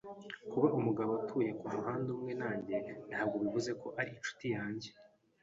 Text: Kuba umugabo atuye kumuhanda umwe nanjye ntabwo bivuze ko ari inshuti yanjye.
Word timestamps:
Kuba 0.51 0.67
umugabo 0.77 1.11
atuye 1.19 1.49
kumuhanda 1.59 2.07
umwe 2.15 2.33
nanjye 2.41 2.75
ntabwo 3.09 3.35
bivuze 3.43 3.71
ko 3.81 3.87
ari 3.99 4.09
inshuti 4.17 4.45
yanjye. 4.55 4.89